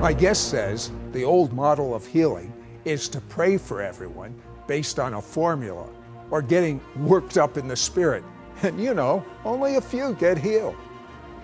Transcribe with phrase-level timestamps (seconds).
[0.00, 2.52] My guest says the old model of healing
[2.84, 4.32] is to pray for everyone
[4.68, 5.88] based on a formula
[6.30, 8.22] or getting worked up in the spirit.
[8.62, 10.74] And you know, only a few get healed.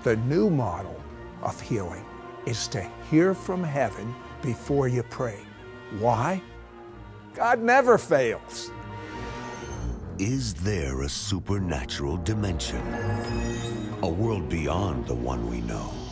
[0.03, 1.01] The new model
[1.43, 2.05] of healing
[2.45, 4.13] is to hear from heaven
[4.43, 5.39] before you pray.
[6.01, 6.43] Why?
[7.35, 8.73] God never fails.
[10.19, 12.83] Is there a supernatural dimension?
[14.03, 16.04] A world beyond the one we know?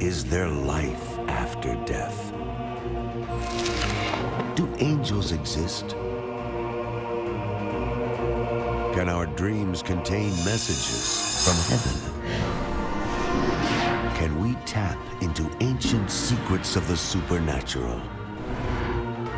[0.00, 2.30] Is there life after death?
[4.54, 5.96] Do angels exist?
[8.92, 11.96] Can our dreams contain messages from heaven?
[14.16, 17.98] Can we tap into ancient secrets of the supernatural?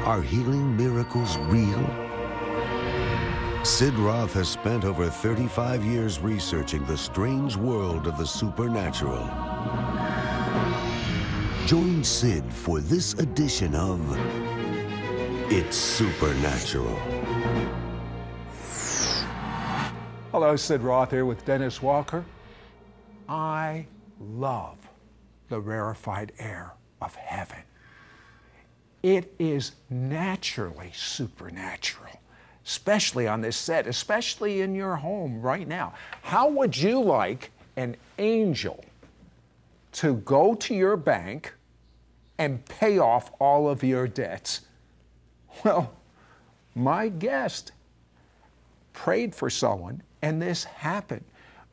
[0.05, 1.87] Are healing miracles real?
[3.63, 9.48] Sid Roth has spent over 35 years researching the strange world of the supernatural.
[11.69, 14.01] Join Sid for this edition of
[15.53, 16.99] It's Supernatural.
[20.33, 22.25] Hello, Sid Roth here with Dennis Walker.
[23.29, 23.85] I
[24.19, 24.79] love
[25.51, 27.59] the rarefied air of heaven.
[29.03, 32.19] It is naturally supernatural,
[32.65, 35.93] especially on this set, especially in your home right now.
[36.23, 38.83] How would you like an angel
[39.93, 41.53] to go to your bank
[42.39, 44.63] and pay off all of your debts?
[45.65, 45.93] Well,
[46.75, 47.73] my guest
[48.93, 51.25] prayed for someone and this happened.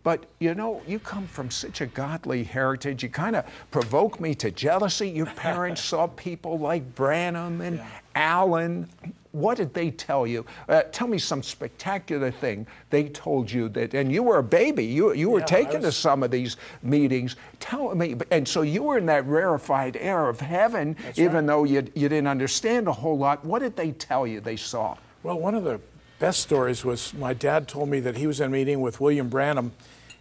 [0.05, 3.01] But you know, you come from such a godly heritage.
[3.01, 5.09] You kind of provoke me to jealousy.
[5.09, 7.87] Your parents saw people like Branham and yeah.
[8.13, 8.87] Allen.
[9.31, 10.45] What did they tell you?
[10.69, 14.85] Uh, tell me some spectacular thing they told you that, and you were a baby.
[14.85, 15.95] You, you were yeah, taken was...
[15.95, 17.35] to some of these meetings.
[17.59, 21.47] Tell me, and so you were in that rarefied air of heaven, That's even right.
[21.47, 23.43] though you, you didn't understand a whole lot.
[23.43, 24.97] What did they tell you they saw?
[25.23, 25.81] Well, one of the
[26.19, 29.29] best stories was my dad told me that he was in a meeting with William
[29.29, 29.73] Branham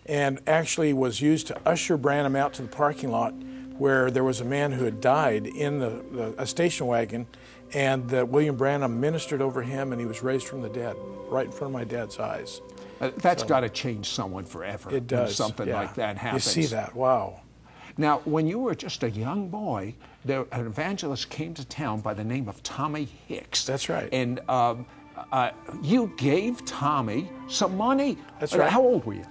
[0.06, 3.34] and actually was used to usher Branham out to the parking lot
[3.78, 7.26] where there was a man who had died in the, the a station wagon
[7.72, 10.96] and that William Branham ministered over him and he was raised from the dead
[11.28, 12.60] right in front of my dad's eyes.
[13.00, 14.94] Uh, that's so, got to change someone forever.
[14.94, 15.34] It does.
[15.34, 15.80] something yeah.
[15.80, 16.56] like that happens.
[16.56, 16.94] You see that?
[16.94, 17.40] Wow.
[17.96, 19.94] Now, when you were just a young boy,
[20.24, 23.64] there, an evangelist came to town by the name of Tommy Hicks.
[23.64, 24.08] That's right.
[24.12, 24.86] And um,
[25.32, 25.50] uh,
[25.82, 28.18] you gave Tommy some money.
[28.40, 28.70] That's right.
[28.70, 29.24] How old were you?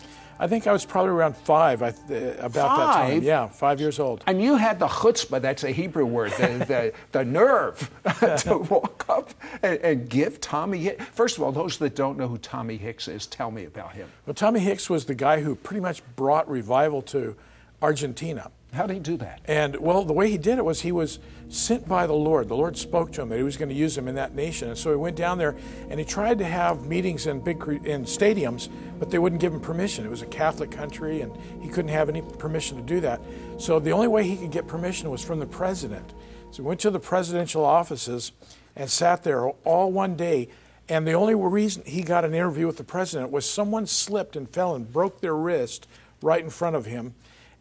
[0.44, 2.50] I think I was probably around five, uh, about five?
[2.50, 3.24] that time.
[3.24, 4.26] Yeah, five years old.
[4.28, 7.90] And you had the chutzpah, that's a Hebrew word, the, the, the nerve
[8.40, 11.06] to walk up and, and, give Tommy Hicks.
[11.14, 14.10] First of all, those that don't know who Tommy Hicks is, tell me about him.
[14.26, 17.38] Well, Tommy Hicks was the guy who pretty much brought revival to
[17.82, 18.52] Argentina.
[18.74, 19.40] How did he do that?
[19.46, 21.20] And well, the way he did it was he was
[21.50, 22.48] sent by the Lord.
[22.48, 24.70] The Lord spoke to him that he was going to use him in that nation.
[24.70, 25.56] And so he went down there
[25.90, 28.70] and he tried to have meetings in big in stadiums,
[29.00, 30.06] but they wouldn't give him permission.
[30.06, 33.22] It was a Catholic country and he couldn't have any permission to do that.
[33.60, 36.12] So the only way he could get permission was from the president.
[36.50, 38.32] So he went to the presidential offices
[38.76, 40.50] and sat there all one day.
[40.90, 44.50] And the only reason he got an interview with the president was someone slipped and
[44.50, 45.88] fell and broke their wrist
[46.24, 47.14] right in front of him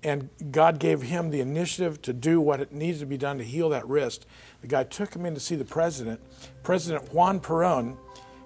[0.02, 3.44] and God gave him the initiative to do what it needed to be done to
[3.44, 4.26] heal that wrist.
[4.60, 6.20] The guy took him in to see the president.
[6.62, 7.96] President Juan Perón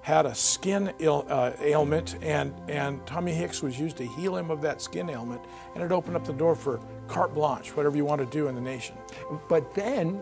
[0.02, 4.60] had a skin uh, ailment, and, and Tommy Hicks was used to heal him of
[4.62, 5.40] that skin ailment,
[5.74, 8.54] and it opened up the door for carte blanche, whatever you want to do in
[8.54, 8.94] the nation.
[9.48, 10.20] But then,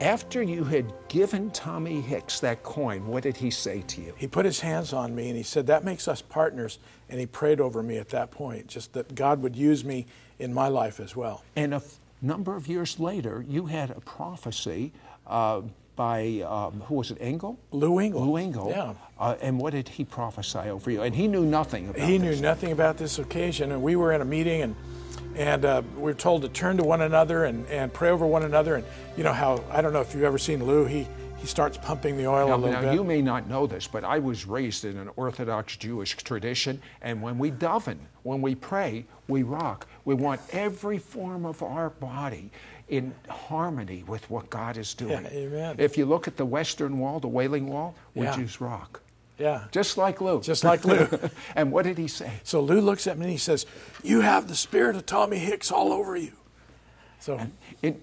[0.00, 4.14] after you had given Tommy Hicks that coin, what did he say to you?
[4.16, 6.80] He put his hands on me and he said, That makes us partners.
[7.08, 10.06] And he prayed over me at that point, just that God would use me
[10.38, 11.42] in my life as well.
[11.56, 14.92] And a f- number of years later, you had a prophecy
[15.26, 15.62] uh,
[15.96, 17.58] by, um, who was it, Engle?
[17.70, 18.26] Lou Engle.
[18.26, 18.70] Lou Engle.
[18.70, 18.94] Yeah.
[19.18, 21.02] Uh, and what did he prophesy over you?
[21.02, 22.36] And he knew nothing about He this.
[22.36, 23.70] knew nothing about this occasion.
[23.72, 24.74] And we were in a meeting and
[25.36, 28.44] and uh, we were told to turn to one another and, and pray over one
[28.44, 28.76] another.
[28.76, 28.84] And
[29.16, 31.08] you know how, I don't know if you've ever seen Lou, he,
[31.44, 32.94] he starts pumping the oil now, a little now, bit.
[32.94, 37.20] You may not know this, but I was raised in an Orthodox Jewish tradition, and
[37.20, 39.86] when we daven, when we pray, we rock.
[40.06, 42.50] We want every form of our body
[42.88, 45.22] in harmony with what God is doing.
[45.24, 45.76] Yeah, amen.
[45.76, 48.36] If you look at the Western Wall, the Wailing Wall, we yeah.
[48.36, 49.02] Jews rock.
[49.36, 49.64] Yeah.
[49.70, 50.40] Just like Lou.
[50.40, 51.06] Just like Lou.
[51.54, 52.32] and what did he say?
[52.42, 53.66] So Lou looks at me and he says,
[54.02, 56.32] You have the spirit of Tommy Hicks all over you.
[57.20, 57.52] So and,
[57.82, 58.00] it,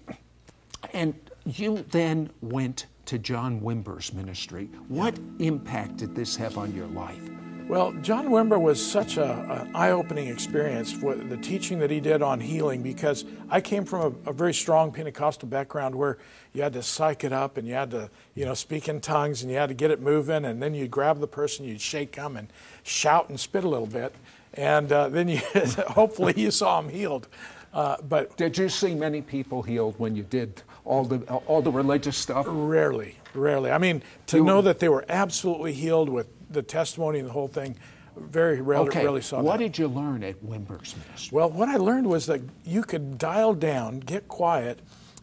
[0.93, 4.69] and you then went to John Wimber's ministry.
[4.87, 7.21] What impact did this have on your life?
[7.67, 9.31] Well, John Wimber was such a,
[9.63, 14.19] an eye-opening experience for the teaching that he did on healing because I came from
[14.25, 16.17] a, a, very strong Pentecostal background where
[16.51, 19.41] you had to psych it up and you had to, you know, speak in tongues
[19.41, 22.17] and you had to get it moving and then you'd grab the person, you'd shake
[22.17, 22.51] them and
[22.83, 24.13] shout and spit a little bit
[24.55, 25.37] and uh, then you
[25.87, 27.29] hopefully you saw them healed.
[27.73, 31.71] Uh, but did you see many people healed when you did all the all the
[31.71, 32.45] religious stuff?
[32.47, 33.71] Rarely, rarely.
[33.71, 37.33] I mean, to you, know that they were absolutely healed with the testimony and the
[37.33, 37.77] whole thing,
[38.17, 39.03] very rarely, okay.
[39.03, 39.63] rarely saw what that.
[39.63, 41.35] did you learn at Wimber's ministry?
[41.35, 44.79] Well, what I learned was that you could dial down, get quiet,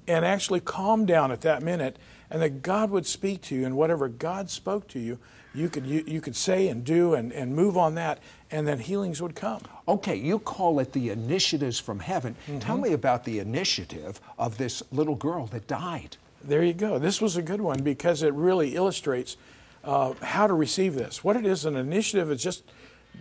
[0.07, 1.99] and actually calm down at that minute,
[2.31, 5.19] and that God would speak to you, and whatever God spoke to you,
[5.55, 8.79] you could you, you could say and do and, and move on that, and then
[8.79, 9.63] healings would come.
[9.87, 12.37] Okay, you call it the initiatives from heaven.
[12.47, 12.59] Mm-hmm.
[12.61, 16.17] Tell me about the initiative of this little girl that died.
[16.43, 16.99] There you go.
[16.99, 19.37] This was a good one because it really illustrates
[19.85, 21.23] uh, how to receive this.
[21.23, 22.65] What it is, an initiative is just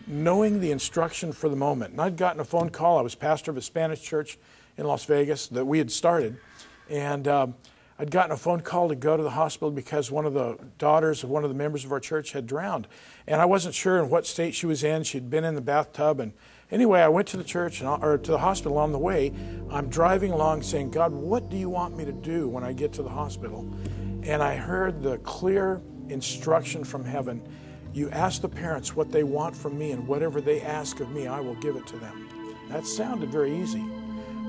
[0.06, 1.91] knowing the instruction for the moment.
[1.91, 3.00] And I'd gotten a phone call.
[3.00, 4.38] I was pastor of a Spanish church
[4.77, 6.38] in Las Vegas that we had started.
[6.89, 7.56] And um,
[7.99, 11.23] I'd gotten a phone call to go to the hospital because one of the daughters
[11.23, 12.88] of one of the members of our church had drowned.
[13.25, 15.03] And I wasn't sure in what state she was in.
[15.03, 16.19] She'd been in the bathtub.
[16.19, 16.33] And
[16.69, 19.33] anyway, I went to the church and, or to the hospital on the way.
[19.71, 22.94] I'm driving along saying, God, what do you want me to do when I get
[22.94, 23.67] to the hospital?
[24.23, 27.41] And I heard the clear instruction from heaven.
[27.94, 31.25] You ask the parents what they want from me, and whatever they ask of me,
[31.25, 32.29] I will give it to them.
[32.69, 33.83] That sounded very easy.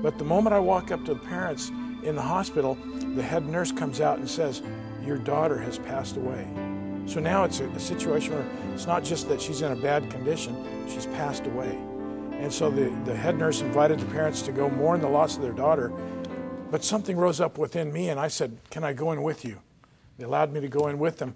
[0.03, 1.71] But the moment I walk up to the parents
[2.03, 2.77] in the hospital,
[3.15, 4.61] the head nurse comes out and says,
[5.05, 6.47] Your daughter has passed away.
[7.05, 10.09] So now it's a, a situation where it's not just that she's in a bad
[10.11, 10.55] condition,
[10.87, 11.77] she's passed away.
[12.33, 15.41] And so the, the head nurse invited the parents to go mourn the loss of
[15.41, 15.91] their daughter.
[16.71, 19.59] But something rose up within me, and I said, Can I go in with you?
[20.17, 21.35] They allowed me to go in with them.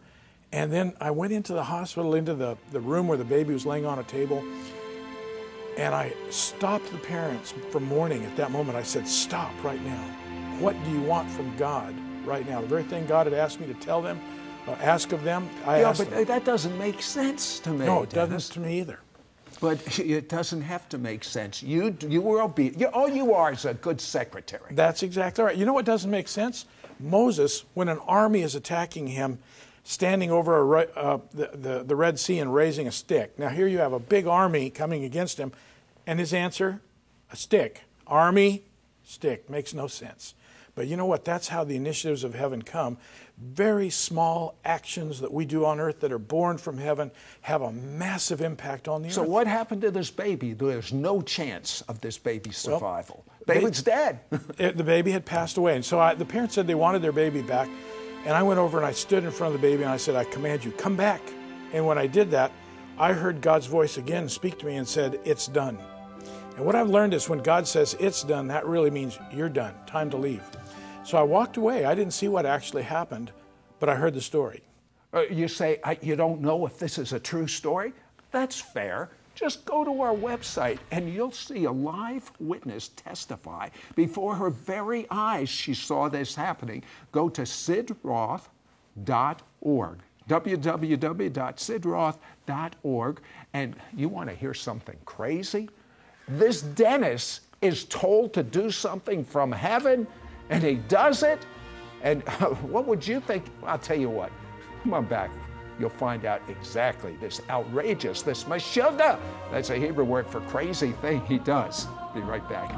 [0.51, 3.65] And then I went into the hospital, into the, the room where the baby was
[3.65, 4.43] laying on a table.
[5.77, 8.77] And I stopped the parents from mourning at that moment.
[8.77, 10.05] I said, Stop right now.
[10.59, 11.93] What do you want from God
[12.25, 12.61] right now?
[12.61, 14.19] The very thing God had asked me to tell them,
[14.67, 16.25] uh, ask of them, I yeah, asked but them.
[16.25, 17.85] that doesn't make sense to me.
[17.85, 18.47] No, it Dennis.
[18.47, 18.99] doesn't to me either.
[19.59, 21.61] But it doesn't have to make sense.
[21.63, 22.93] You, you were obedient.
[22.93, 24.73] all you are is a good secretary.
[24.73, 25.57] That's exactly right.
[25.57, 26.65] You know what doesn't make sense?
[26.99, 29.39] Moses, when an army is attacking him,
[29.83, 33.37] standing over a, uh, the, the, the Red Sea and raising a stick.
[33.37, 35.51] Now, here you have a big army coming against him,
[36.07, 36.81] and his answer,
[37.31, 37.81] a stick.
[38.07, 38.63] Army,
[39.03, 39.49] stick.
[39.49, 40.35] Makes no sense.
[40.75, 41.23] But you know what?
[41.23, 42.97] That's how the initiatives of heaven come.
[43.37, 47.11] Very small actions that we do on earth that are born from heaven
[47.41, 49.27] have a massive impact on the so earth.
[49.27, 50.53] So, what happened to this baby?
[50.53, 53.23] There's no chance of this baby's survival.
[53.27, 54.19] Well, Baby's dead.
[54.57, 55.75] it, the baby had passed away.
[55.75, 57.69] And so I, the parents said they wanted their baby back.
[58.25, 60.15] And I went over and I stood in front of the baby and I said,
[60.15, 61.21] I command you, come back.
[61.73, 62.51] And when I did that,
[62.97, 65.77] I heard God's voice again speak to me and said, It's done.
[66.55, 69.73] And what I've learned is when God says it's done, that really means you're done,
[69.87, 70.43] time to leave.
[71.03, 71.85] So I walked away.
[71.85, 73.31] I didn't see what actually happened,
[73.79, 74.61] but I heard the story.
[75.13, 77.93] Uh, you say, You don't know if this is a true story?
[78.31, 79.09] That's fair.
[79.35, 83.69] Just go to our website and you'll see a live witness testify.
[83.95, 86.83] Before her very eyes, she saw this happening.
[87.11, 88.47] Go to sidroth.org,
[90.29, 93.21] www.sidroth.org,
[93.53, 95.67] and you want to hear something crazy?
[96.27, 100.07] This Dennis is told to do something from heaven,
[100.49, 101.45] and he does it.
[102.01, 102.21] And
[102.69, 103.45] what would you think?
[103.63, 104.31] I'll tell you what,
[104.83, 105.31] come on back
[105.79, 109.19] you'll find out exactly this outrageous, this mashuga.
[109.51, 111.87] That's a Hebrew word for crazy thing he does.
[112.13, 112.69] Be right back.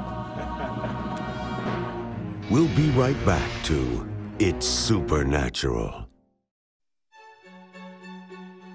[2.50, 6.05] we'll be right back to It's Supernatural.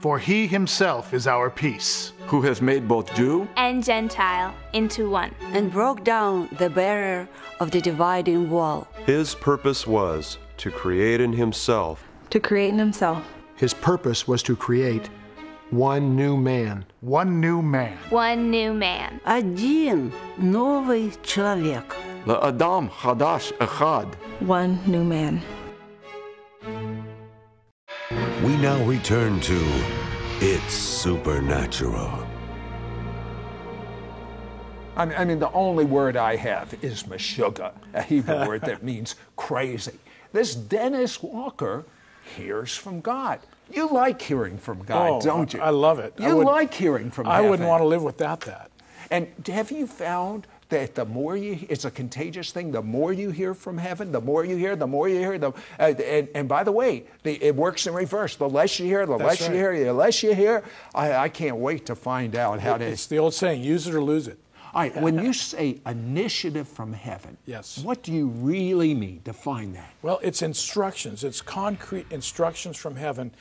[0.01, 5.35] For he himself is our peace, who has made both Jew and Gentile into one,
[5.53, 7.29] and broke down the barrier
[7.61, 8.87] of the dividing wall.
[9.07, 12.05] His purpose was to create in himself.
[12.31, 13.25] To create in himself
[13.57, 15.09] his purpose was to create
[15.71, 16.85] one new man.
[17.01, 17.97] One new man.
[18.11, 19.21] One new man.
[19.25, 21.97] Один новый человек.
[22.29, 24.15] Adam Hadash Echad.
[24.41, 25.41] One new man.
[28.52, 29.84] We now return to
[30.42, 32.28] It's Supernatural.
[34.98, 39.98] I mean, the only word I have is meshuga, a Hebrew word that means crazy.
[40.34, 41.86] This Dennis Walker
[42.36, 43.40] hears from God.
[43.72, 45.62] You like hearing from God, oh, don't you?
[45.62, 46.16] I love it.
[46.20, 47.32] You would, like hearing from God.
[47.32, 47.52] I heaven.
[47.52, 48.70] wouldn't want to live without that.
[49.10, 52.72] And have you found that the more you, it's a contagious thing.
[52.72, 55.38] The more you hear from heaven, the more you hear, the more you hear.
[55.38, 55.50] The,
[55.80, 58.36] uh, and, and by the way, the, it works in reverse.
[58.36, 59.52] The less you hear, the That's less right.
[59.52, 60.64] you hear, the less you hear.
[60.96, 62.86] I, I can't wait to find out how to.
[62.86, 64.40] It's the old saying, use it or lose it.
[64.74, 67.80] All right, when you say initiative from heaven, Yes.
[67.80, 69.20] what do you really mean?
[69.26, 69.92] Define that.
[70.02, 71.26] Well, it's instructions.
[71.26, 73.32] It's concrete instructions from heaven.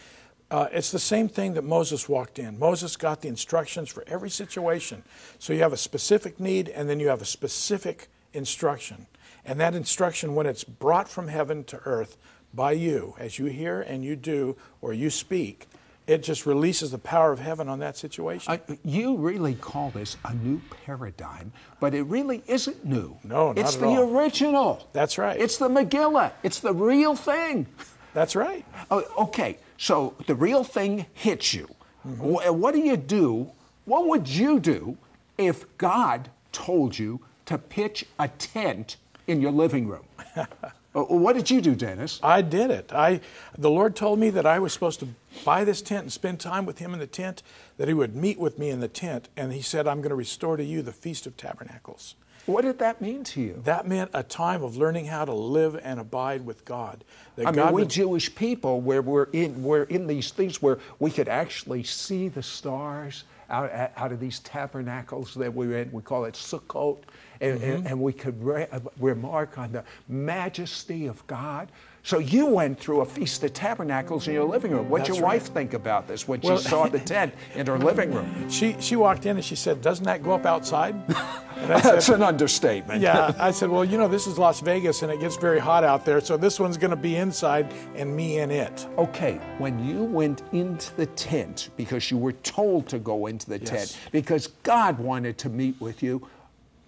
[0.50, 2.58] Uh, it's the same thing that Moses walked in.
[2.58, 5.04] Moses got the instructions for every situation.
[5.38, 9.06] So you have a specific need, and then you have a specific instruction.
[9.44, 12.16] And that instruction, when it's brought from heaven to earth
[12.52, 15.68] by you, as you hear and you do, or you speak,
[16.08, 18.52] it just releases the power of heaven on that situation.
[18.52, 23.16] Uh, you really call this a new paradigm, but it really isn't new.
[23.22, 24.18] No, not It's at the all.
[24.18, 24.88] original.
[24.92, 25.38] That's right.
[25.40, 26.32] It's the Megillah.
[26.42, 27.66] It's the real thing.
[28.12, 28.64] That's right.
[28.90, 31.66] Oh, okay, so the real thing hits you.
[32.06, 32.52] Mm-hmm.
[32.60, 33.50] What do you do?
[33.86, 34.98] What would you do
[35.38, 40.04] if God told you to pitch a tent in your living room?
[40.92, 42.18] Uh, what did you do, Dennis?
[42.20, 42.90] I did it.
[42.92, 43.20] I,
[43.56, 45.08] the Lord told me that I was supposed to
[45.44, 47.44] buy this tent and spend time with Him in the tent,
[47.76, 50.16] that He would meet with me in the tent, and He said, I'm going to
[50.16, 52.16] restore to you the Feast of Tabernacles.
[52.46, 53.60] What did that mean to you?
[53.64, 57.04] That meant a time of learning how to live and abide with God.
[57.36, 60.78] That I mean, we would- Jewish people, where we're in, we're in these things where
[60.98, 65.92] we could actually see the stars out, out of these tabernacles that we're in.
[65.92, 66.98] We call it Sukkot,
[67.40, 67.86] and, and, mm-hmm.
[67.86, 71.70] and we could re- uh, remark on the majesty of God.
[72.02, 74.88] So you went through a feast of tabernacles in your living room.
[74.88, 75.34] What'd That's your right.
[75.40, 78.48] wife think about this when Well- she saw the tent in her living room?
[78.48, 80.94] she, she walked in and she said, Doesn't that go up outside?
[81.60, 83.02] Said, That's an understatement.
[83.02, 85.84] yeah, I said, well, you know, this is Las Vegas and it gets very hot
[85.84, 88.86] out there, so this one's going to be inside and me in it.
[88.96, 93.58] Okay, when you went into the tent because you were told to go into the
[93.58, 93.68] Yes.
[93.68, 96.26] tent because God wanted to meet with you,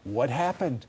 [0.05, 0.87] what happened?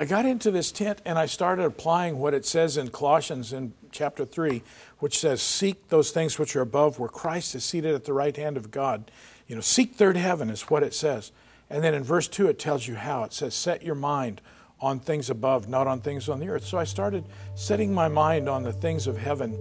[0.00, 3.72] I got into this tent and I started applying what it says in Colossians in
[3.90, 4.62] chapter 3,
[5.00, 8.36] which says, Seek those things which are above, where Christ is seated at the right
[8.36, 9.10] hand of God.
[9.48, 11.32] You know, seek third heaven is what it says.
[11.68, 13.24] And then in verse 2, it tells you how.
[13.24, 14.40] It says, Set your mind
[14.80, 16.64] on things above, not on things on the earth.
[16.64, 17.24] So I started
[17.56, 19.58] setting my mind on the things of heaven.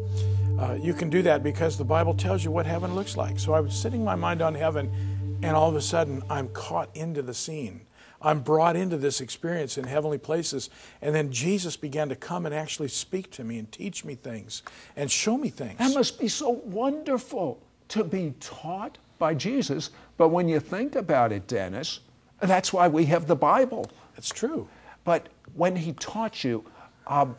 [0.59, 3.39] Uh, you can do that because the Bible tells you what heaven looks like.
[3.39, 6.95] So I was setting my mind on heaven, and all of a sudden, I'm caught
[6.95, 7.86] into the scene.
[8.21, 10.69] I'm brought into this experience in heavenly places.
[11.01, 14.63] And then Jesus began to come and actually speak to me and teach me things
[14.95, 15.77] and show me things.
[15.77, 17.59] That must be so wonderful
[17.89, 19.91] to be taught by Jesus.
[20.17, 21.99] But when you think about it, Dennis,
[22.39, 23.89] that's why we have the Bible.
[24.15, 24.67] That's true.
[25.03, 26.65] But when he taught you,
[27.05, 27.35] um,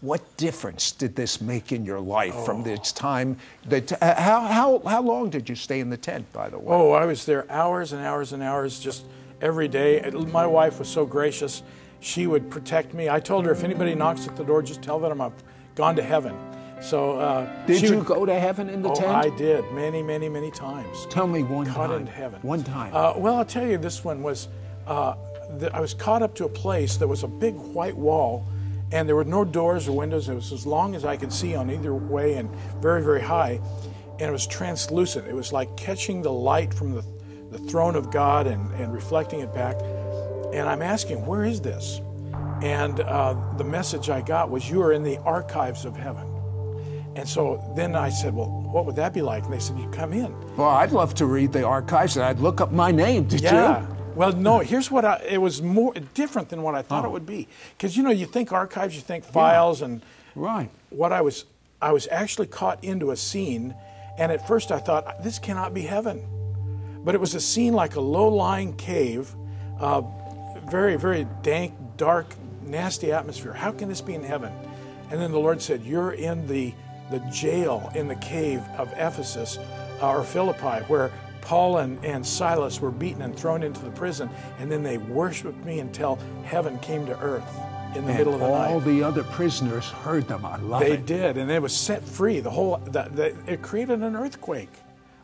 [0.00, 2.44] what difference did this make in your life Oh.
[2.44, 3.36] from this time?
[3.66, 6.66] That, uh, how, how, how long did you stay in the tent, by the way?
[6.74, 9.04] Oh, I was there hours and hours and hours, just
[9.42, 10.08] every day.
[10.30, 11.62] My wife was so gracious.
[12.00, 13.10] She would protect me.
[13.10, 15.44] I told her if anybody knocks at the door, just tell them I've
[15.74, 16.36] gone to heaven.
[16.80, 19.08] So uh, did you would- go to heaven in the oh, tent?
[19.08, 21.06] I did many, many, many times.
[21.10, 22.00] Tell me one caught time.
[22.00, 22.40] into heaven.
[22.42, 22.94] One time.
[22.94, 24.48] Uh, well, I'll tell you, this one was.
[24.86, 25.14] Uh,
[25.58, 28.44] the, I was caught up to a place that was a big white wall,
[28.90, 30.28] and there were no doors or windows.
[30.28, 33.60] It was as long as I could see on either way, and very, very high,
[34.18, 35.28] and it was translucent.
[35.28, 37.04] It was like catching the light from the,
[37.52, 39.76] the throne of God and, and reflecting it back.
[40.52, 42.00] And I'm asking, where is this?
[42.62, 46.28] And uh, the message I got was, you are in the archives of heaven.
[47.14, 49.44] And so then I said, well, what would that be like?
[49.44, 50.34] And they said, you come in.
[50.56, 53.24] well, I'd love to read the archives and I'd look up my name.
[53.24, 53.82] Did Yeah.
[53.82, 53.96] you?
[54.14, 54.60] Well, no.
[54.60, 57.48] Here's what I, it was more different than what I thought it would be.
[57.76, 60.02] Because you know, you think archives, you think files, and
[60.34, 60.70] Right.
[60.90, 61.44] what I was,
[61.82, 63.74] I was actually caught into a scene,
[64.18, 66.24] and at first I thought this cannot be heaven,
[67.04, 69.34] but it was a scene like a low-lying cave,
[69.80, 70.02] uh,
[70.70, 73.52] very, very dank, dark, nasty atmosphere.
[73.52, 74.52] How can this be in heaven?
[75.10, 76.74] And then the Lord said, "You're in the
[77.10, 79.58] the jail in the cave of Ephesus
[80.00, 81.10] uh, or Philippi, where
[81.42, 85.62] Paul and, and Silas were beaten and thrown into the prison, and then they worshipped
[85.64, 87.54] me until heaven came to earth
[87.94, 88.70] in the And middle of the all night.
[88.70, 90.46] All the other prisoners heard them.
[90.46, 91.04] I love They it.
[91.04, 92.40] did, and it was set free.
[92.40, 94.72] The whole the, the, it created an earthquake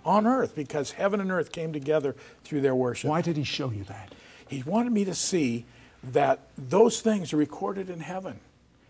[0.08, 3.10] on earth because heaven and earth came together through their worship.
[3.10, 4.14] Why did he show you that?
[4.48, 5.66] He wanted me to see
[6.02, 8.40] that those things are recorded in heaven.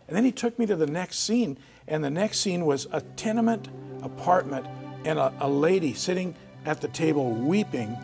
[0.06, 1.58] And then he took me to the next scene,
[1.88, 3.68] and the next scene was a tenement
[4.02, 4.64] apartment
[5.04, 7.98] and a, a lady sitting at the table weeping,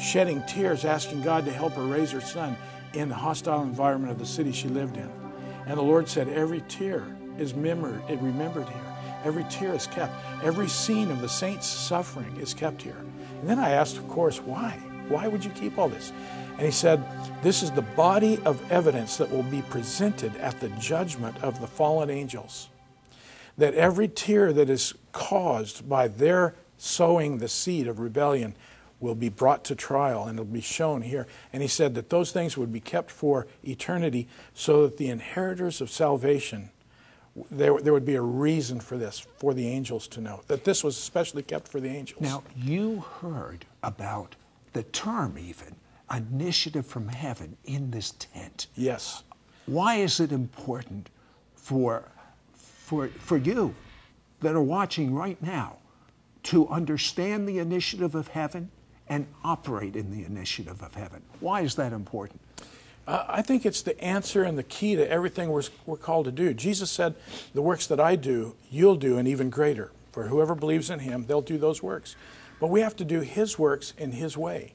[0.00, 2.56] shedding tears, asking God to help her raise her son
[2.94, 5.10] in the hostile environment of the city she lived in.
[5.66, 7.04] And the Lord said, Every tear
[7.36, 8.87] is remembered, it remembered here.
[9.24, 10.12] Every tear is kept.
[10.42, 12.96] Every scene of the saints' suffering is kept here.
[13.40, 14.78] And then I asked, of course, why?
[15.08, 16.12] Why would you keep all this?
[16.52, 17.02] And he said,
[17.42, 21.66] This is the body of evidence that will be presented at the judgment of the
[21.66, 22.68] fallen angels.
[23.56, 28.54] That every tear that is caused by their sowing the seed of rebellion
[29.00, 31.26] will be brought to trial and it'll be shown here.
[31.52, 35.80] And he said that those things would be kept for eternity so that the inheritors
[35.80, 36.70] of salvation,
[37.50, 40.84] there, there would be a reason for this, for the angels to know, that this
[40.84, 42.20] was especially kept for the angels.
[42.20, 44.36] Now, you heard about
[44.72, 45.76] the term, even
[46.14, 48.66] initiative from heaven in this tent.
[48.74, 49.24] Yes.
[49.66, 51.10] Why is it important
[51.54, 52.04] for,
[52.54, 53.74] for, for you
[54.40, 55.76] that are watching right now
[56.44, 58.70] to understand the initiative of heaven
[59.08, 61.22] and operate in the initiative of heaven?
[61.40, 62.40] Why is that important?
[63.10, 66.52] I think it's the answer and the key to everything we're, we're called to do.
[66.52, 67.14] Jesus said,
[67.54, 69.92] The works that I do, you'll do, and even greater.
[70.12, 72.16] For whoever believes in him, they'll do those works.
[72.60, 74.74] But we have to do his works in his way.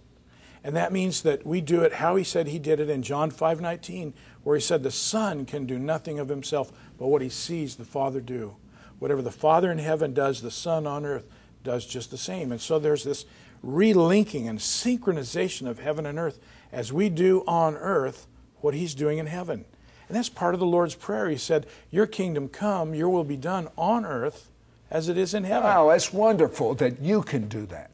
[0.63, 3.29] And that means that we do it how he said he did it in John
[3.29, 4.13] 5:19,
[4.43, 7.85] where he said the Son can do nothing of himself but what he sees the
[7.85, 8.55] Father do.
[8.97, 11.27] Whatever the Father in heaven does, the Son on earth
[11.63, 12.51] does just the same.
[12.51, 13.25] And so there's this
[13.63, 16.39] relinking and synchronization of heaven and earth
[16.73, 18.27] as we do on earth
[18.59, 19.63] what he's doing in heaven.
[20.09, 21.29] And that's part of the Lord's Prayer.
[21.29, 24.49] He said, Your kingdom come, your will be done on earth
[24.91, 25.63] as it is in heaven.
[25.63, 27.91] Wow, that's wonderful that you can do that.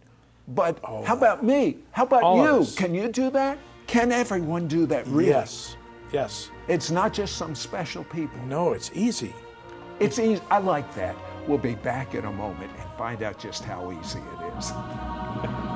[0.48, 1.78] But Oh, how about me?
[1.92, 2.66] How about you?
[2.76, 3.60] Can you do that?
[3.86, 5.30] Can everyone do that really?
[5.30, 5.76] Yes,
[6.12, 6.50] yes.
[6.68, 8.40] It's not just some special people.
[8.46, 9.34] No, it's easy.
[10.00, 10.42] It's easy.
[10.50, 11.16] I like that.
[11.48, 14.72] We'll be back in a moment and find out just how easy it is.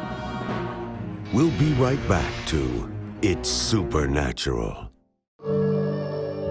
[1.33, 2.91] We'll be right back to
[3.23, 4.92] It's Supernatural.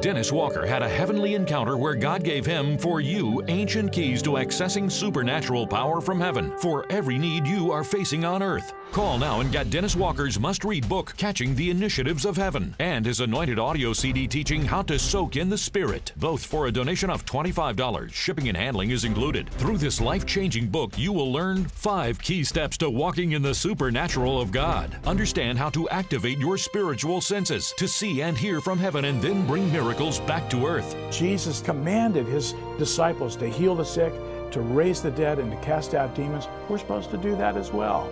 [0.02, 4.30] Dennis Walker had a heavenly encounter where God gave him, for you, ancient keys to
[4.30, 8.74] accessing supernatural power from heaven for every need you are facing on earth.
[8.90, 13.06] Call now and get Dennis Walker's must read book, Catching the Initiatives of Heaven, and
[13.06, 17.08] his anointed audio CD teaching How to Soak in the Spirit, both for a donation
[17.08, 18.12] of $25.
[18.12, 19.48] Shipping and handling is included.
[19.50, 23.54] Through this life changing book, you will learn five key steps to walking in the
[23.54, 24.98] supernatural of God.
[25.06, 29.46] Understand how to activate your spiritual senses to see and hear from heaven and then
[29.46, 29.91] bring miracles
[30.26, 30.96] back to earth.
[31.10, 34.12] Jesus commanded his disciples to heal the sick,
[34.50, 36.48] to raise the dead, and to cast out demons.
[36.68, 38.10] We're supposed to do that as well.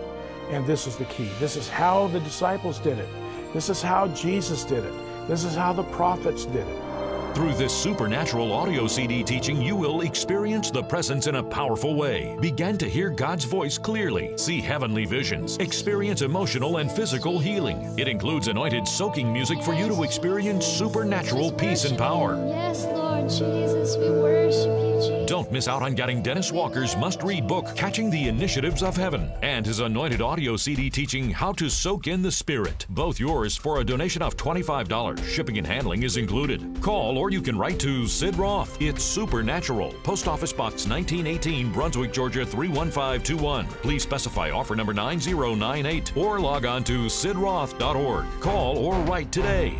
[0.51, 1.29] And this is the key.
[1.39, 3.09] This is how the disciples did it.
[3.53, 4.93] This is how Jesus did it.
[5.27, 6.90] This is how the prophets did it.
[7.33, 12.37] Through this supernatural audio CD teaching, you will experience the presence in a powerful way,
[12.41, 17.97] begin to hear God's voice clearly, see heavenly visions, experience emotional and physical healing.
[17.97, 22.35] It includes anointed soaking music for you to experience supernatural peace and power.
[22.47, 25.29] Yes, Lord Jesus, we worship you, Jesus.
[25.29, 29.31] Don't miss out on getting Dennis Walker's must read book, Catching the Initiatives of Heaven,
[29.41, 32.85] and his anointed audio CD teaching How to Soak in the Spirit.
[32.89, 35.23] Both yours for a donation of $25.
[35.25, 36.81] Shipping and handling is included.
[36.81, 38.81] Call or you can write to Sid Roth.
[38.81, 39.93] It's Supernatural.
[40.03, 43.67] Post Office Box 1918, Brunswick, Georgia 31521.
[43.67, 48.25] Please specify offer number 9098 or log on to sidroth.org.
[48.41, 49.77] Call or write today.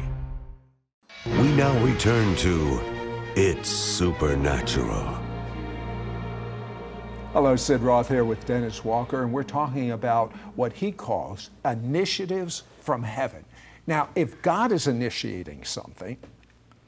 [1.25, 2.90] We now return to
[3.37, 5.17] It's Supernatural.
[7.31, 12.63] Hello, Sid Roth here with Dennis Walker, and we're talking about what he calls initiatives
[12.81, 13.45] from heaven.
[13.87, 16.17] Now, if God is initiating something,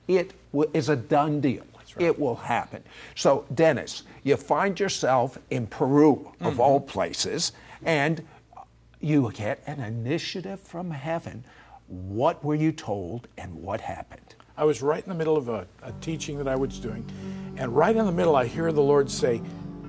[0.10, 1.64] it w- is a done deal.
[1.98, 2.84] It will happen.
[3.16, 6.60] So, Dennis, you find yourself in Peru, of mm-hmm.
[6.60, 7.54] all places,
[7.86, 8.22] and
[9.00, 11.46] you get an initiative from heaven.
[11.88, 14.33] What were you told, and what happened?
[14.56, 17.10] I was right in the middle of a, a teaching that I was doing,
[17.58, 19.42] and right in the middle, I hear the Lord say,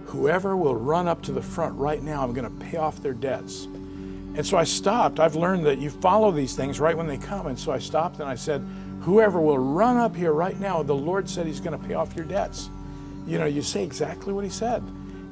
[0.07, 3.15] Whoever will run up to the front right now, I'm going to pay off their
[3.15, 3.65] debts.
[3.65, 5.19] And so I stopped.
[5.19, 7.47] I've learned that you follow these things right when they come.
[7.47, 8.65] And so I stopped and I said,
[9.01, 12.15] Whoever will run up here right now, the Lord said He's going to pay off
[12.15, 12.71] your debts.
[13.27, 14.83] You know, you say exactly what He said.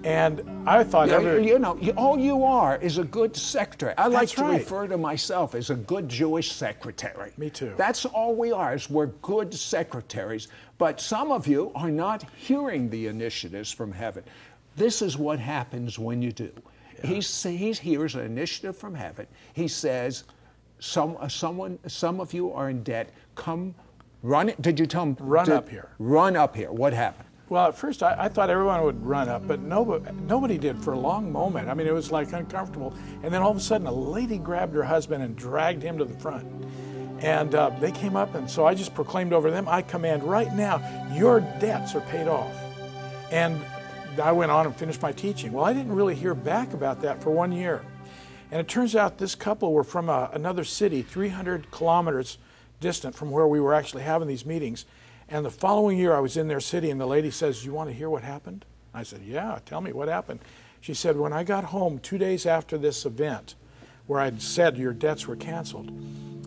[0.05, 3.37] And I thought, You know, every, you know, you- all you are is a good
[3.37, 3.95] secretary.
[3.97, 4.59] I like to right.
[4.59, 7.33] refer to myself as a good Jewish secretary.
[7.37, 7.75] Me too.
[7.77, 10.49] That's all we are, is we're good secretaries.
[10.79, 14.25] But some of you are not hearing the initiatives from heaven.
[14.77, 16.51] This is what happens when you do.
[17.05, 19.27] He, say, he hears an initiative from heaven.
[19.53, 20.25] He says,
[20.79, 23.11] some, uh, someone, some of you are in debt.
[23.35, 23.75] Come,
[24.23, 24.61] run it.
[24.63, 25.17] Did you tell him?
[25.21, 25.91] Run to- up here.
[25.99, 26.73] Run up here.
[26.73, 27.29] What happened?
[27.53, 30.95] Well, at first I, I thought everyone would run up, but nobody, nobody did for
[30.95, 31.69] a long moment.
[31.69, 32.95] I mean, it was like uncomfortable.
[33.23, 36.07] And then all of a sudden, a lady grabbed her husband and dragged him to
[36.07, 36.47] the front.
[37.19, 40.51] And uh, they came up, and so I just proclaimed over them, I command right
[40.55, 40.81] now,
[41.15, 42.57] your debts are paid off.
[43.31, 43.61] And
[44.23, 45.53] I went on and finished my teaching.
[45.53, 47.85] Well, I didn't really hear back about that for one year.
[48.51, 52.39] And it turns out this couple were from a, another city, 300 kilometers
[52.81, 54.87] distant from where we were actually having these meetings.
[55.29, 57.91] And the following year, I was in their city, and the lady says, You want
[57.91, 58.65] to hear what happened?
[58.95, 60.41] I said, Yeah, tell me what happened.
[60.81, 63.55] She said, When I got home two days after this event,
[64.07, 65.93] where I'd said your debts were canceled,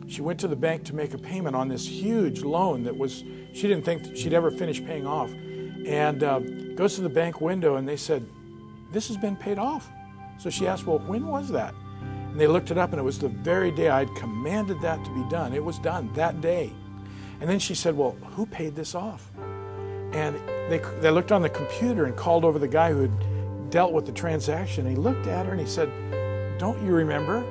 [0.08, 3.24] she went to the bank to make a payment on this huge loan that was,
[3.54, 5.32] she didn't think she'd ever finish paying off.
[5.86, 6.40] And uh,
[6.76, 8.26] goes to the bank window, and they said,
[8.92, 9.90] This has been paid off.
[10.38, 11.74] So she asked, Well, when was that?
[12.32, 15.12] And they looked it up, and it was the very day I'd commanded that to
[15.12, 15.54] be done.
[15.54, 16.74] It was done that day.
[17.46, 19.30] And then she said, Well, who paid this off?
[20.14, 20.36] And
[20.68, 24.08] they, they looked on the computer and called over the guy who had dealt with
[24.08, 24.90] the transaction.
[24.90, 25.88] He looked at her and he said,
[26.58, 27.46] Don't you remember?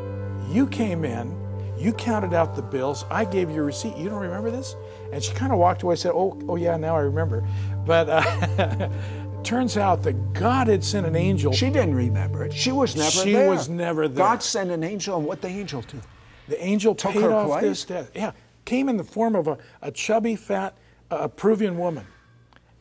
[0.51, 1.33] You came in,
[1.79, 3.97] you counted out the bills, I gave you a receipt.
[3.97, 4.75] You don't remember this?
[5.13, 7.47] And she kind of walked away and said, Oh, oh yeah, now I remember.
[7.87, 8.89] But uh,
[9.45, 11.53] turns out that God had sent an angel.
[11.53, 12.53] She didn't remember it.
[12.53, 13.49] She was never she there.
[13.49, 14.27] was never there.
[14.27, 16.01] God sent an angel, and what the angel do?
[16.49, 17.63] The angel Took paid her off place?
[17.63, 18.11] this debt.
[18.13, 18.33] Yeah,
[18.65, 20.75] came in the form of a, a chubby, fat
[21.11, 22.07] uh, Peruvian woman.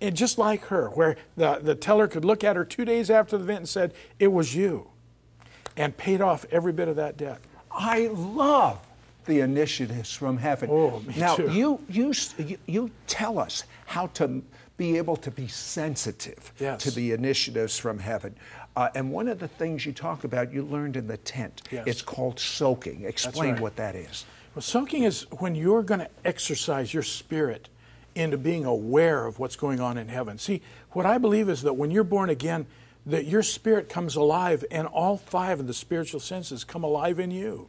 [0.02, 3.38] And just like her, where the, the teller could look at her two days after
[3.38, 4.90] the event and said, It was you,
[5.78, 7.40] and paid off every bit of that debt.
[7.72, 8.80] I love
[9.26, 10.70] the initiatives from heaven.
[10.72, 11.50] Oh, me now too.
[11.52, 14.44] you you you you tell us how to
[14.76, 16.84] be able to be sensitive Yes.
[16.84, 18.36] to the initiatives from heaven.
[18.76, 21.62] Uh, and one of the things you talk about, you learned in the tent.
[21.72, 21.84] Yes.
[21.88, 23.04] It's called soaking.
[23.06, 23.62] Explain right.
[23.62, 24.26] what that is.
[24.56, 27.70] Well, soaking is when you're going to exercise your spirit
[28.14, 30.38] into being aware of what's going on in heaven.
[30.38, 30.62] See,
[30.92, 32.68] what I believe is that when you're born again,
[33.08, 37.32] that your spirit comes alive, and all five of the spiritual senses come alive in
[37.32, 37.68] you.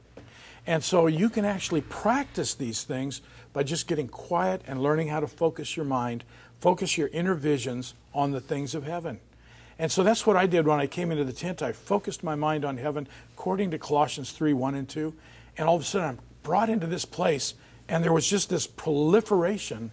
[0.67, 3.23] And so you can actually practice these things
[3.55, 6.23] by just getting quiet and learning how to focus your mind,
[6.61, 9.21] focus your inner visions on the things of heaven.
[9.79, 11.63] And so that's what I did when I came into the tent.
[11.63, 15.15] I focused my mind on heaven according to Colossians 3 1 and 2.
[15.57, 17.55] And all of a sudden I'm brought into this place,
[17.89, 19.91] and there was just this proliferation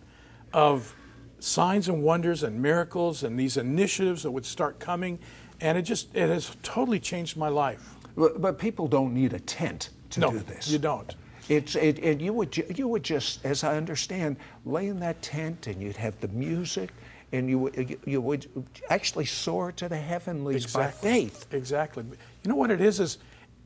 [0.53, 0.95] of
[1.39, 5.17] signs and wonders and miracles and these initiatives that would start coming.
[5.59, 7.95] And it just, it has totally changed my life.
[8.15, 10.67] But, but people don't need a tent to no, do this.
[10.67, 11.15] you don't.
[11.49, 15.67] It's it, it you would you would just, as I understand, lay in that tent
[15.67, 16.91] and you'd have the music,
[17.31, 18.47] and you would you, would
[18.89, 21.47] actually soar to the heavenlies by faith.
[21.51, 22.03] Exactly.
[22.43, 23.17] You know what it is is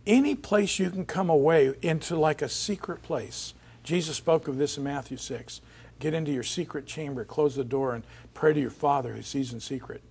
[0.05, 3.53] any place you can come away into like a secret place.
[3.83, 5.61] Jesus spoke of this in Matthew 6.
[5.99, 9.53] Get into your secret chamber, close the door, and pray to your Father who sees
[9.53, 10.01] in secret.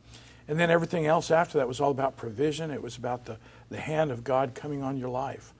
[0.46, 2.70] And then everything else after that was all about provision.
[2.70, 3.38] It was about the,
[3.70, 5.52] the hand of God coming on your life.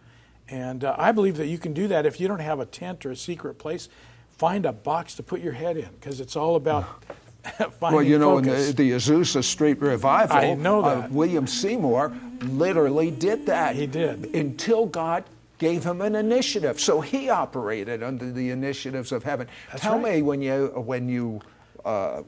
[0.49, 3.07] And uh, I believe that you can do that if you don't have a tent
[3.07, 3.89] or a secret place.
[4.31, 6.85] Find a box to put your head in because it's all about
[7.79, 11.13] finding Well, you know, in the, the Azusa Street Revival, I know uh, that.
[11.13, 12.13] William Seymour
[12.45, 13.77] literally did that.
[13.77, 14.35] He did.
[14.35, 15.25] Until God
[15.59, 16.81] gave him an initiative.
[16.81, 19.49] So he operated under the initiatives of heaven.
[19.71, 20.17] That's Tell right.
[20.17, 21.41] me when you when you
[21.85, 22.23] uh,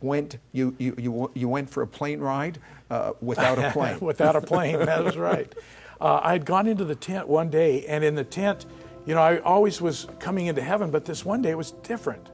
[0.00, 2.58] went you, you you you went for a plane ride
[2.90, 4.00] uh, without a plane.
[4.00, 5.52] Without a plane, that was right.
[6.00, 8.66] Uh, I had gone into the tent one day, and in the tent,
[9.06, 12.28] you know, I always was coming into heaven, but this one day it was different.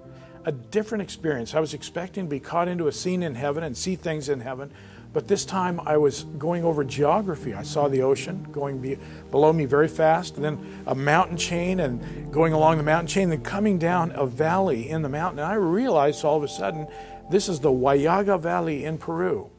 [0.47, 1.55] A different experience.
[1.55, 4.41] I was expecting to be caught into a scene in heaven and see things in
[4.41, 4.71] heaven,
[5.13, 7.55] but this time I was going over geography.
[7.55, 8.99] I saw the ocean going be,
[9.31, 13.31] below me very fast, and then a mountain chain, and going along the mountain chain,
[13.31, 15.39] then coming down a valley in the mountain.
[15.39, 16.87] And I realized all of a sudden
[17.31, 19.51] this is the Huallaga Valley in Peru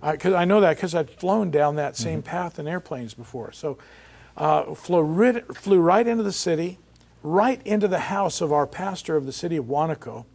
[0.00, 3.50] because I know that because I'd flown down that same path in airplanes before.
[3.52, 3.78] So,
[4.36, 6.78] uh, flew, rid- flew right into the city,
[7.22, 10.26] right into the house of our pastor of the city of Huánuco.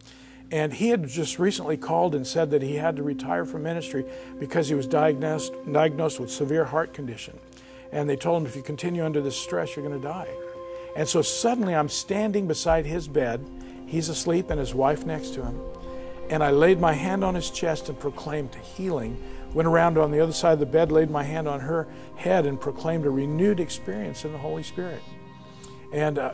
[0.52, 4.06] And he had just recently called and said that he had to retire from ministry
[4.38, 7.40] because he was diagnosed, diagnosed with severe heart condition.
[7.94, 10.30] And they told him, if you continue under this stress, you're going to die.
[10.96, 13.46] And so suddenly I'm standing beside his bed.
[13.88, 15.60] He's asleep and his wife next to him.
[16.30, 19.22] And I laid my hand on his chest and proclaimed healing.
[19.54, 22.46] Went around on the other side of the bed, laid my hand on her head,
[22.46, 25.02] and proclaimed a renewed experience in the Holy Spirit.
[25.92, 26.32] And uh,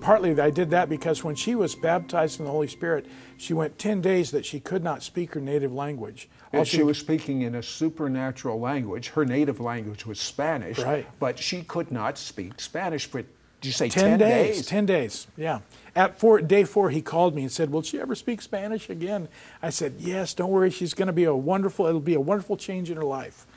[0.00, 3.06] partly I did that because when she was baptized in the Holy Spirit,
[3.36, 6.28] she went 10 days that she could not speak her native language.
[6.52, 9.08] And she was speaking in a supernatural language.
[9.10, 11.06] Her native language was Spanish, Right.
[11.20, 13.28] but she could not speak Spanish for, did
[13.62, 15.60] you say 10, 10, days, 10 days, yeah.
[15.94, 19.28] At four, day four, he called me and said, Will she ever speak Spanish again?
[19.60, 20.70] I said, Yes, don't worry.
[20.70, 23.47] She's going to be a wonderful, it'll be a wonderful change in her life.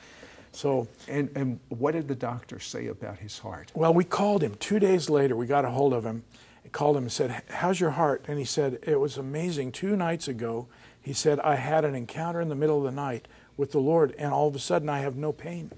[0.52, 3.72] So, And, and what did the doctor say about his heart?
[3.74, 5.34] well, we called him two days later.
[5.34, 6.24] We got a hold of him,
[6.72, 8.24] called him and said, How's your heart?
[8.28, 9.72] And he said, It was amazing.
[9.72, 10.68] Two nights ago,
[11.00, 14.14] he said, I had an encounter in the middle of the night with the Lord,
[14.18, 15.70] and all of a sudden I have no pain.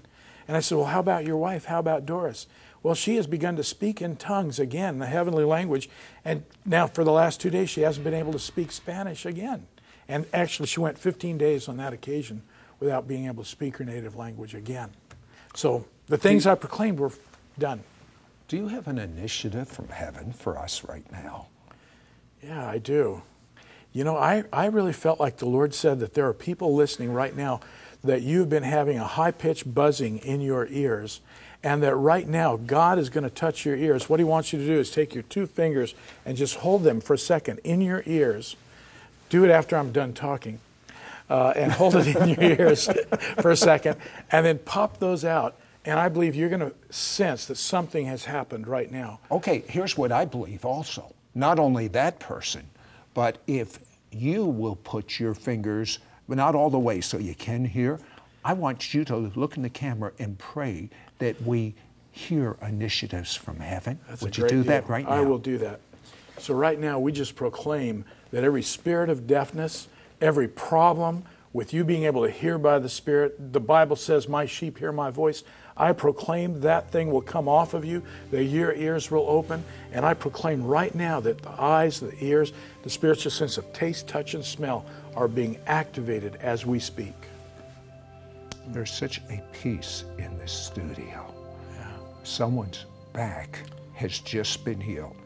[0.47, 1.67] And I said, Well, how about your wife?
[1.67, 2.47] How about Doris?
[2.83, 5.89] Well, she has begun to speak in tongues again, the heavenly language.
[6.23, 9.67] And now, for the last two days, she hasn't been able to speak Spanish again.
[10.07, 12.43] And actually, she went 15 days on that occasion
[12.85, 14.91] without being able to speak her native language again.
[15.55, 17.13] So the things I proclaimed were
[17.59, 17.83] done.
[18.47, 21.47] Do you have an initiative from heaven for us right now?
[22.43, 23.23] Yeah, I do.
[23.95, 27.13] You know, I, I really felt like the Lord said that there are people listening
[27.13, 27.61] right now
[28.03, 31.23] that you've been having a high pitched buzzing in your ears,
[31.63, 34.11] and that right now God is going to touch your ears.
[34.11, 35.95] What He wants you to do is take your two fingers
[36.27, 38.57] and just hold them for a second in your ears.
[39.31, 40.59] Do it after I'm done talking.
[41.31, 42.87] Uh, and hold it in your ears
[43.41, 43.97] for a second,
[44.31, 45.57] and then pop those out.
[45.87, 49.21] And I believe you're going to sense that something has happened right now.
[49.31, 51.15] Okay, here's what I believe also.
[51.35, 52.69] Not only that person,
[53.15, 53.79] but if
[54.11, 58.01] you will put your fingers, but not all the way so you can hear,
[58.45, 61.75] I want you to look in the camera and pray that we
[62.11, 63.99] hear initiatives from heaven.
[64.09, 64.65] That's Would you do deal.
[64.65, 65.11] that right now?
[65.11, 65.81] I will do that.
[66.39, 69.89] So, right now, we just proclaim that every spirit of deafness,
[70.25, 74.47] every problem with you being able to hear by the Spirit, the Bible says, My
[74.47, 75.45] sheep hear my voice.
[75.77, 80.05] I proclaim that thing will come off of you, that your ears will open, and
[80.05, 84.35] I proclaim right now that the eyes, the ears, the spiritual sense of taste, touch,
[84.35, 87.15] and smell are being activated as we speak.
[88.69, 91.33] There's such a peace in this studio.
[92.23, 93.59] Someone's back
[93.95, 95.17] has just been healed.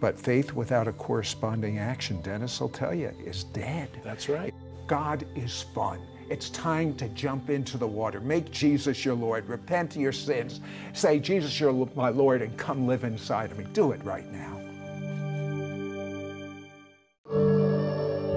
[0.00, 3.88] But faith without a corresponding action, Dennis will tell you, is dead.
[4.04, 4.54] That's right.
[4.86, 6.00] God is fun.
[6.28, 8.20] It's time to jump into the water.
[8.20, 9.48] Make Jesus your Lord.
[9.48, 10.60] Repent of your sins.
[10.92, 13.66] Say, Jesus, you're my Lord, and come live inside of me.
[13.72, 14.55] Do it right now.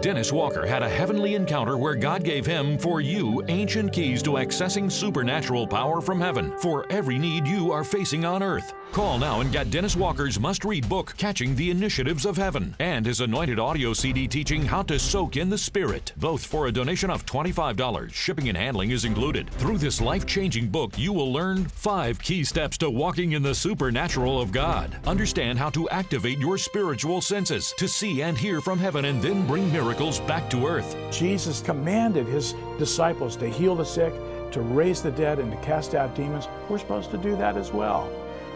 [0.02, 4.32] Dennis Walker had a heavenly encounter where God gave him, for you, ancient keys to
[4.32, 8.74] accessing supernatural power from heaven for every need you are facing on earth.
[8.94, 13.06] Call now and get Dennis Walker's must read book, Catching the Initiatives of Heaven, and
[13.06, 17.10] his anointed audio CD teaching How to Soak in the Spirit, both for a donation
[17.10, 18.12] of $25.
[18.14, 19.50] Shipping and handling is included.
[19.52, 23.54] Through this life changing book, you will learn five key steps to walking in the
[23.54, 24.96] supernatural of God.
[25.06, 29.46] Understand how to activate your spiritual senses to see and hear from heaven and then
[29.46, 29.89] bring miracles
[30.28, 30.96] back to earth.
[31.12, 34.14] Jesus commanded his disciples to heal the sick,
[34.52, 36.48] to raise the dead, and to cast out demons.
[36.70, 38.12] We're supposed to do that as well.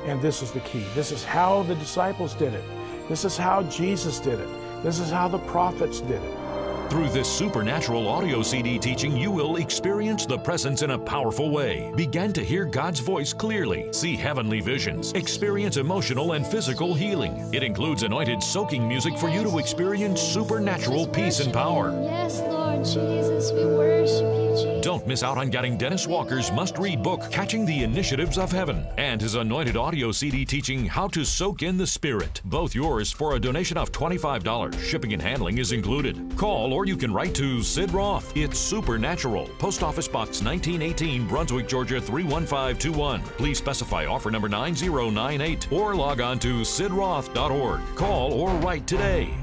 [0.05, 0.85] And this is the key.
[0.93, 2.63] This is how the disciples did it.
[3.09, 4.83] This is how Jesus did it.
[4.83, 6.42] This is how the prophets did it.
[6.89, 11.91] Through this supernatural audio CD teaching, you will experience the presence in a powerful way,
[11.95, 17.49] begin to hear God's voice clearly, see heavenly visions, experience emotional and physical healing.
[17.51, 21.91] It includes anointed soaking music for you to experience supernatural peace and power.
[22.03, 22.41] Yes,
[22.73, 24.83] Lord Jesus, we worship you, Jesus.
[24.83, 28.85] Don't miss out on getting Dennis Walker's must read book, Catching the Initiatives of Heaven,
[28.97, 32.41] and his anointed audio CD teaching How to Soak in the Spirit.
[32.45, 34.79] Both yours for a donation of $25.
[34.79, 36.35] Shipping and handling is included.
[36.35, 38.35] Call or you can write to Sid Roth.
[38.35, 39.47] It's Supernatural.
[39.59, 43.21] Post Office Box 1918, Brunswick, Georgia 31521.
[43.37, 47.81] Please specify offer number 9098 or log on to sidroth.org.
[47.95, 49.33] Call or write today.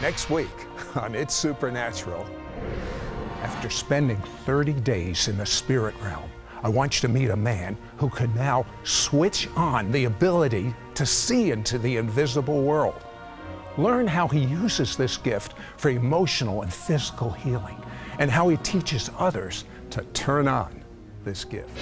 [0.00, 0.63] Next week
[0.96, 2.26] on It's Supernatural,
[3.42, 6.30] after spending 30 days in the spirit realm,
[6.62, 11.04] I want you to meet a man who can now switch on the ability to
[11.04, 13.04] see into the invisible world.
[13.76, 17.76] Learn how he uses this gift for emotional and physical healing
[18.18, 20.82] and how he teaches others to turn on
[21.24, 21.76] this gift.